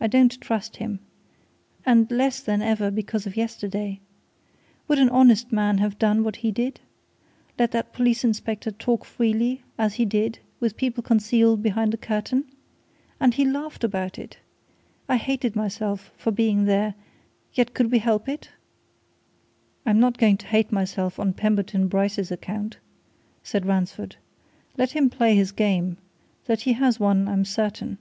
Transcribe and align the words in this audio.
"I 0.00 0.06
don't 0.06 0.38
trust 0.38 0.76
him. 0.76 0.98
And 1.86 2.10
less 2.10 2.40
than 2.42 2.60
ever 2.60 2.90
because 2.90 3.26
of 3.26 3.38
yesterday. 3.38 4.00
Would 4.86 4.98
an 4.98 5.08
honest 5.08 5.50
man 5.50 5.78
have 5.78 5.98
done 5.98 6.22
what 6.22 6.36
he 6.36 6.50
did? 6.50 6.78
Let 7.58 7.70
that 7.70 7.94
police 7.94 8.22
inspector 8.22 8.70
talk 8.70 9.06
freely, 9.06 9.62
as 9.78 9.94
he 9.94 10.04
did, 10.04 10.40
with 10.60 10.76
people 10.76 11.02
concealed 11.02 11.62
behind 11.62 11.94
a 11.94 11.96
curtain? 11.96 12.44
And 13.18 13.32
he 13.32 13.46
laughed 13.46 13.82
about 13.82 14.18
it! 14.18 14.36
I 15.08 15.16
hated 15.16 15.56
myself 15.56 16.12
for 16.18 16.30
being 16.30 16.66
there 16.66 16.92
yet 17.54 17.72
could 17.72 17.90
we 17.90 17.98
help 18.00 18.28
it?" 18.28 18.50
"I'm 19.86 20.00
not 20.00 20.18
going 20.18 20.36
to 20.36 20.46
hate 20.46 20.70
myself 20.70 21.18
on 21.18 21.32
Pemberton 21.32 21.88
Bryce's 21.88 22.30
account," 22.30 22.76
said 23.42 23.64
Ransford. 23.64 24.16
"Let 24.76 24.90
him 24.90 25.08
play 25.08 25.34
his 25.34 25.50
game 25.50 25.96
that 26.44 26.60
he 26.62 26.74
has 26.74 27.00
one, 27.00 27.26
I'm 27.26 27.46
certain." 27.46 27.96